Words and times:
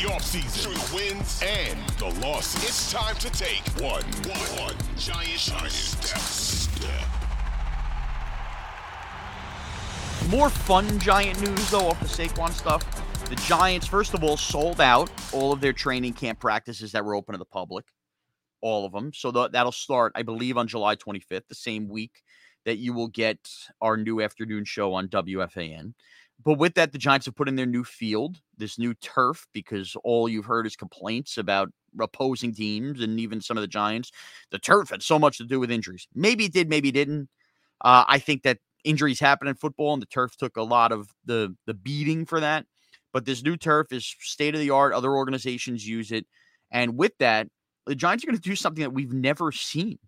the 0.00 0.08
offseason, 0.08 0.62
through 0.62 0.74
the 0.74 0.94
wins 0.94 1.42
and 1.44 1.78
the 1.98 2.06
losses. 2.26 2.64
It's 2.64 2.92
time 2.92 3.16
to 3.16 3.30
take 3.30 3.60
one, 3.80 4.02
one, 4.28 4.40
one 4.58 4.74
giant, 4.96 5.38
giant 5.38 5.70
step. 5.70 6.18
step. 6.18 7.06
More 10.30 10.48
fun 10.48 10.98
Giant 11.00 11.40
news, 11.40 11.70
though, 11.70 11.88
off 11.88 12.00
the 12.00 12.06
Saquon 12.06 12.50
stuff. 12.52 12.84
The 13.28 13.36
Giants, 13.36 13.86
first 13.86 14.14
of 14.14 14.24
all, 14.24 14.36
sold 14.36 14.80
out 14.80 15.10
all 15.32 15.52
of 15.52 15.60
their 15.60 15.72
training 15.72 16.14
camp 16.14 16.38
practices 16.40 16.92
that 16.92 17.04
were 17.04 17.14
open 17.14 17.32
to 17.32 17.38
the 17.38 17.44
public, 17.44 17.84
all 18.62 18.86
of 18.86 18.92
them. 18.92 19.12
So 19.12 19.30
th- 19.30 19.50
that'll 19.52 19.72
start, 19.72 20.12
I 20.14 20.22
believe, 20.22 20.56
on 20.56 20.66
July 20.66 20.96
25th, 20.96 21.48
the 21.48 21.54
same 21.54 21.88
week 21.88 22.22
that 22.64 22.78
you 22.78 22.92
will 22.92 23.08
get 23.08 23.38
our 23.80 23.96
new 23.96 24.20
afternoon 24.20 24.64
show 24.64 24.92
on 24.94 25.08
WFAN. 25.08 25.94
But 26.44 26.58
with 26.58 26.74
that, 26.74 26.92
the 26.92 26.98
Giants 26.98 27.26
have 27.26 27.36
put 27.36 27.48
in 27.48 27.56
their 27.56 27.66
new 27.66 27.84
field, 27.84 28.40
this 28.56 28.78
new 28.78 28.94
turf, 28.94 29.46
because 29.52 29.94
all 30.04 30.28
you've 30.28 30.46
heard 30.46 30.66
is 30.66 30.76
complaints 30.76 31.36
about 31.36 31.70
opposing 32.00 32.54
teams 32.54 33.02
and 33.02 33.20
even 33.20 33.40
some 33.40 33.56
of 33.56 33.62
the 33.62 33.68
Giants. 33.68 34.10
The 34.50 34.58
turf 34.58 34.90
had 34.90 35.02
so 35.02 35.18
much 35.18 35.38
to 35.38 35.44
do 35.44 35.60
with 35.60 35.70
injuries. 35.70 36.06
Maybe 36.14 36.46
it 36.46 36.52
did, 36.52 36.68
maybe 36.68 36.88
it 36.88 36.92
didn't. 36.92 37.28
Uh, 37.82 38.04
I 38.06 38.18
think 38.18 38.42
that 38.42 38.58
injuries 38.84 39.20
happen 39.20 39.48
in 39.48 39.54
football, 39.54 39.92
and 39.92 40.00
the 40.00 40.06
turf 40.06 40.36
took 40.36 40.56
a 40.56 40.62
lot 40.62 40.92
of 40.92 41.10
the 41.24 41.54
the 41.66 41.74
beating 41.74 42.24
for 42.24 42.40
that. 42.40 42.66
But 43.12 43.24
this 43.24 43.42
new 43.42 43.56
turf 43.56 43.92
is 43.92 44.14
state 44.20 44.54
of 44.54 44.60
the 44.60 44.70
art. 44.70 44.94
Other 44.94 45.12
organizations 45.12 45.86
use 45.86 46.12
it, 46.12 46.26
and 46.70 46.96
with 46.96 47.12
that, 47.18 47.48
the 47.86 47.94
Giants 47.94 48.24
are 48.24 48.28
going 48.28 48.38
to 48.38 48.48
do 48.48 48.56
something 48.56 48.82
that 48.82 48.92
we've 48.92 49.12
never 49.12 49.52
seen. 49.52 49.98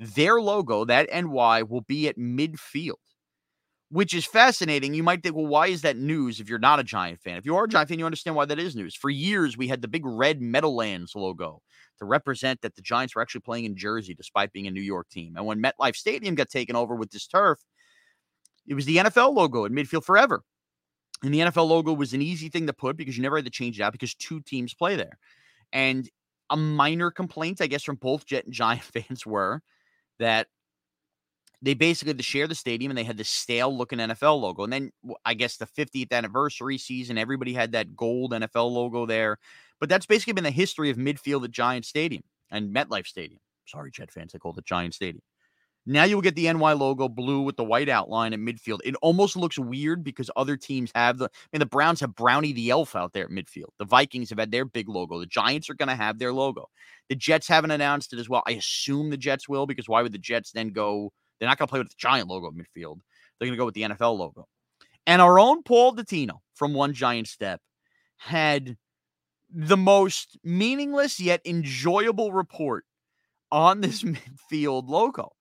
Their 0.00 0.40
logo, 0.40 0.84
that 0.84 1.08
NY, 1.12 1.62
will 1.62 1.82
be 1.82 2.08
at 2.08 2.16
midfield 2.16 2.94
which 3.90 4.12
is 4.12 4.26
fascinating. 4.26 4.92
You 4.92 5.02
might 5.02 5.22
think, 5.22 5.34
well, 5.34 5.46
why 5.46 5.68
is 5.68 5.82
that 5.82 5.96
news 5.96 6.40
if 6.40 6.48
you're 6.48 6.58
not 6.58 6.78
a 6.78 6.84
Giant 6.84 7.20
fan? 7.20 7.38
If 7.38 7.46
you 7.46 7.56
are 7.56 7.64
a 7.64 7.68
Giant 7.68 7.88
fan, 7.88 7.98
you 7.98 8.04
understand 8.04 8.36
why 8.36 8.44
that 8.44 8.58
is 8.58 8.76
news. 8.76 8.94
For 8.94 9.08
years, 9.08 9.56
we 9.56 9.68
had 9.68 9.80
the 9.80 9.88
big 9.88 10.04
red 10.04 10.42
Meadowlands 10.42 11.14
logo 11.14 11.62
to 11.98 12.04
represent 12.04 12.60
that 12.60 12.76
the 12.76 12.82
Giants 12.82 13.14
were 13.14 13.22
actually 13.22 13.40
playing 13.40 13.64
in 13.64 13.76
Jersey 13.76 14.14
despite 14.14 14.52
being 14.52 14.66
a 14.66 14.70
New 14.70 14.82
York 14.82 15.08
team. 15.08 15.36
And 15.36 15.46
when 15.46 15.62
MetLife 15.62 15.96
Stadium 15.96 16.34
got 16.34 16.50
taken 16.50 16.76
over 16.76 16.94
with 16.94 17.10
this 17.10 17.26
turf, 17.26 17.58
it 18.66 18.74
was 18.74 18.84
the 18.84 18.98
NFL 18.98 19.34
logo 19.34 19.64
in 19.64 19.72
midfield 19.72 20.04
forever. 20.04 20.42
And 21.22 21.32
the 21.32 21.40
NFL 21.40 21.68
logo 21.68 21.92
was 21.94 22.12
an 22.12 22.22
easy 22.22 22.48
thing 22.48 22.66
to 22.66 22.72
put 22.72 22.96
because 22.96 23.16
you 23.16 23.22
never 23.22 23.36
had 23.36 23.46
to 23.46 23.50
change 23.50 23.80
it 23.80 23.82
out 23.82 23.92
because 23.92 24.14
two 24.14 24.40
teams 24.42 24.74
play 24.74 24.96
there. 24.96 25.18
And 25.72 26.08
a 26.50 26.56
minor 26.56 27.10
complaint, 27.10 27.60
I 27.60 27.66
guess, 27.66 27.82
from 27.82 27.96
both 27.96 28.26
Jet 28.26 28.44
and 28.44 28.52
Giant 28.52 28.82
fans 29.08 29.24
were 29.24 29.62
that 30.18 30.48
they 31.60 31.74
basically 31.74 32.14
to 32.14 32.22
share 32.22 32.46
the 32.46 32.54
stadium 32.54 32.90
and 32.90 32.98
they 32.98 33.04
had 33.04 33.16
the 33.16 33.24
stale 33.24 33.76
looking 33.76 33.98
NFL 33.98 34.40
logo. 34.40 34.64
And 34.64 34.72
then 34.72 34.92
I 35.24 35.34
guess 35.34 35.56
the 35.56 35.66
50th 35.66 36.12
anniversary 36.12 36.78
season, 36.78 37.18
everybody 37.18 37.52
had 37.52 37.72
that 37.72 37.96
gold 37.96 38.32
NFL 38.32 38.70
logo 38.70 39.06
there. 39.06 39.38
But 39.80 39.88
that's 39.88 40.06
basically 40.06 40.34
been 40.34 40.44
the 40.44 40.50
history 40.50 40.90
of 40.90 40.96
midfield 40.96 41.44
at 41.44 41.50
Giant 41.50 41.84
Stadium 41.84 42.22
and 42.50 42.74
MetLife 42.74 43.06
Stadium. 43.06 43.40
Sorry, 43.66 43.90
Jet 43.90 44.10
fans, 44.10 44.34
I 44.34 44.38
called 44.38 44.58
it 44.58 44.64
Giant 44.64 44.94
Stadium. 44.94 45.22
Now 45.90 46.04
you 46.04 46.16
will 46.16 46.22
get 46.22 46.34
the 46.34 46.52
NY 46.52 46.74
logo 46.74 47.08
blue 47.08 47.40
with 47.40 47.56
the 47.56 47.64
white 47.64 47.88
outline 47.88 48.34
at 48.34 48.38
midfield. 48.38 48.80
It 48.84 48.94
almost 49.00 49.36
looks 49.36 49.58
weird 49.58 50.04
because 50.04 50.30
other 50.36 50.54
teams 50.54 50.92
have 50.94 51.16
the 51.16 51.24
I 51.24 51.48
mean 51.50 51.60
the 51.60 51.66
Browns 51.66 52.00
have 52.00 52.14
Brownie 52.14 52.52
the 52.52 52.68
Elf 52.68 52.94
out 52.94 53.14
there 53.14 53.24
at 53.24 53.30
midfield. 53.30 53.70
The 53.78 53.86
Vikings 53.86 54.28
have 54.28 54.38
had 54.38 54.50
their 54.50 54.66
big 54.66 54.86
logo. 54.90 55.18
The 55.18 55.24
Giants 55.24 55.70
are 55.70 55.74
going 55.74 55.88
to 55.88 55.94
have 55.94 56.18
their 56.18 56.30
logo. 56.30 56.68
The 57.08 57.14
Jets 57.14 57.48
haven't 57.48 57.70
announced 57.70 58.12
it 58.12 58.18
as 58.18 58.28
well. 58.28 58.42
I 58.46 58.52
assume 58.52 59.08
the 59.08 59.16
Jets 59.16 59.48
will 59.48 59.66
because 59.66 59.88
why 59.88 60.02
would 60.02 60.12
the 60.12 60.18
Jets 60.18 60.52
then 60.52 60.68
go 60.68 61.10
they're 61.38 61.48
not 61.48 61.56
going 61.56 61.68
to 61.68 61.70
play 61.70 61.80
with 61.80 61.88
the 61.88 61.94
Giant 61.96 62.28
logo 62.28 62.48
at 62.48 62.52
midfield. 62.52 62.98
They're 63.38 63.46
going 63.46 63.52
to 63.52 63.56
go 63.56 63.64
with 63.64 63.74
the 63.74 63.82
NFL 63.82 64.18
logo. 64.18 64.46
And 65.06 65.22
our 65.22 65.38
own 65.38 65.62
Paul 65.62 65.94
Dottino 65.94 66.40
from 66.54 66.74
One 66.74 66.92
Giant 66.92 67.28
Step 67.28 67.62
had 68.18 68.76
the 69.48 69.76
most 69.78 70.38
meaningless 70.44 71.18
yet 71.18 71.40
enjoyable 71.46 72.32
report 72.32 72.84
on 73.50 73.80
this 73.80 74.02
midfield 74.52 74.88
logo. 74.88 75.32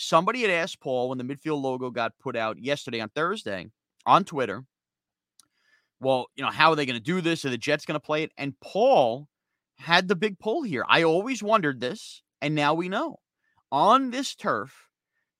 Somebody 0.00 0.42
had 0.42 0.50
asked 0.52 0.78
Paul 0.78 1.08
when 1.08 1.18
the 1.18 1.24
midfield 1.24 1.60
logo 1.60 1.90
got 1.90 2.16
put 2.20 2.36
out 2.36 2.56
yesterday 2.56 3.00
on 3.00 3.08
Thursday 3.08 3.66
on 4.06 4.24
Twitter, 4.24 4.62
well, 5.98 6.26
you 6.36 6.44
know, 6.44 6.52
how 6.52 6.70
are 6.70 6.76
they 6.76 6.86
going 6.86 6.96
to 6.96 7.02
do 7.02 7.20
this? 7.20 7.44
Are 7.44 7.50
the 7.50 7.58
Jets 7.58 7.84
going 7.84 7.96
to 7.98 8.06
play 8.06 8.22
it? 8.22 8.30
And 8.38 8.54
Paul 8.60 9.26
had 9.76 10.06
the 10.06 10.14
big 10.14 10.38
pull 10.38 10.62
here. 10.62 10.84
I 10.88 11.02
always 11.02 11.42
wondered 11.42 11.80
this, 11.80 12.22
and 12.40 12.54
now 12.54 12.74
we 12.74 12.88
know. 12.88 13.16
On 13.72 14.12
this 14.12 14.36
turf, 14.36 14.88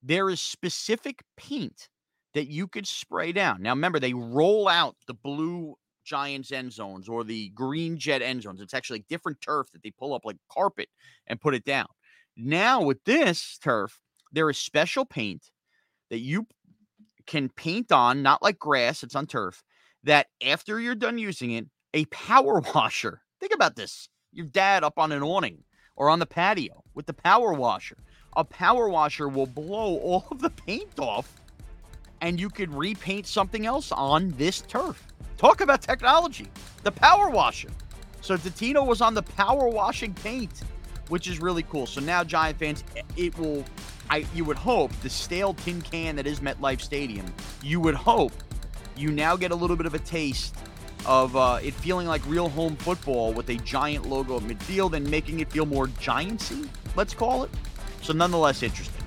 there 0.03 0.29
is 0.29 0.41
specific 0.41 1.23
paint 1.37 1.87
that 2.33 2.49
you 2.49 2.67
could 2.67 2.85
spray 2.85 3.31
down. 3.31 3.61
Now, 3.61 3.71
remember, 3.71 3.97
they 3.97 4.13
roll 4.13 4.67
out 4.67 4.97
the 5.07 5.13
blue 5.13 5.75
Giants 6.03 6.51
end 6.51 6.73
zones 6.73 7.07
or 7.07 7.23
the 7.23 7.47
green 7.51 7.97
Jet 7.97 8.21
end 8.21 8.43
zones. 8.43 8.59
It's 8.59 8.73
actually 8.73 9.05
different 9.07 9.39
turf 9.39 9.71
that 9.71 9.83
they 9.83 9.91
pull 9.91 10.13
up 10.13 10.25
like 10.25 10.35
carpet 10.51 10.89
and 11.27 11.39
put 11.39 11.55
it 11.55 11.63
down. 11.63 11.87
Now, 12.35 12.81
with 12.81 13.01
this 13.05 13.57
turf, 13.63 13.97
there 14.31 14.49
is 14.49 14.57
special 14.57 15.05
paint 15.05 15.49
that 16.09 16.19
you 16.19 16.45
can 17.25 17.49
paint 17.49 17.91
on, 17.91 18.21
not 18.21 18.41
like 18.41 18.57
grass, 18.57 19.03
it's 19.03 19.15
on 19.15 19.27
turf, 19.27 19.63
that 20.03 20.27
after 20.45 20.79
you're 20.79 20.95
done 20.95 21.17
using 21.17 21.51
it, 21.51 21.67
a 21.93 22.05
power 22.05 22.59
washer. 22.75 23.21
Think 23.39 23.53
about 23.53 23.75
this 23.75 24.09
your 24.31 24.45
dad 24.45 24.83
up 24.83 24.97
on 24.97 25.11
an 25.11 25.23
awning 25.23 25.63
or 25.95 26.09
on 26.09 26.19
the 26.19 26.25
patio 26.25 26.83
with 26.93 27.07
the 27.07 27.13
power 27.13 27.51
washer 27.51 27.97
a 28.37 28.43
power 28.43 28.87
washer 28.89 29.27
will 29.27 29.47
blow 29.47 29.97
all 30.03 30.25
of 30.31 30.39
the 30.39 30.49
paint 30.49 30.99
off 30.99 31.35
and 32.21 32.39
you 32.39 32.49
could 32.49 32.73
repaint 32.73 33.25
something 33.25 33.65
else 33.65 33.93
on 33.93 34.31
this 34.31 34.61
turf. 34.61 35.07
Talk 35.37 35.61
about 35.61 35.81
technology. 35.81 36.47
The 36.83 36.91
power 36.91 37.29
washer. 37.29 37.69
So 38.19 38.35
Dottino 38.35 38.85
was 38.85 38.99
on 38.99 39.13
the 39.13 39.23
power 39.23 39.69
washing 39.69 40.13
paint, 40.13 40.63
which 41.07 41.29
is 41.29 41.39
really 41.39 41.63
cool. 41.63 41.85
So 41.85 42.01
now 42.01 42.25
Giant 42.25 42.59
fans, 42.59 42.83
it 43.15 43.37
will 43.37 43.63
I 44.09 44.25
you 44.33 44.43
would 44.45 44.57
hope 44.57 44.91
the 45.01 45.09
stale 45.09 45.53
tin 45.53 45.81
can 45.81 46.15
that 46.15 46.25
is 46.25 46.39
MetLife 46.39 46.81
Stadium, 46.81 47.25
you 47.63 47.79
would 47.79 47.95
hope 47.95 48.33
you 48.95 49.11
now 49.11 49.35
get 49.35 49.51
a 49.51 49.55
little 49.55 49.75
bit 49.75 49.85
of 49.85 49.93
a 49.93 49.99
taste 49.99 50.55
of 51.05 51.35
uh, 51.35 51.59
it 51.63 51.73
feeling 51.75 52.07
like 52.07 52.21
real 52.27 52.49
home 52.49 52.75
football 52.75 53.31
with 53.33 53.49
a 53.49 53.55
giant 53.55 54.07
logo 54.07 54.37
at 54.37 54.43
midfield 54.43 54.93
and 54.93 55.09
making 55.09 55.39
it 55.39 55.49
feel 55.51 55.65
more 55.65 55.87
giancy, 55.87 56.67
let's 56.95 57.13
call 57.13 57.43
it. 57.43 57.51
So, 58.01 58.13
nonetheless, 58.13 58.63
interesting. 58.63 59.03